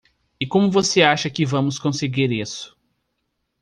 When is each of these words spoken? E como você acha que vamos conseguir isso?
E 0.39 0.47
como 0.47 0.71
você 0.71 1.03
acha 1.03 1.29
que 1.29 1.45
vamos 1.45 1.77
conseguir 1.77 2.31
isso? 2.31 2.75